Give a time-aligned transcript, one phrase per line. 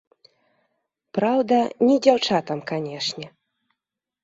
[1.17, 3.27] Праўда, не дзяўчатам, канечне.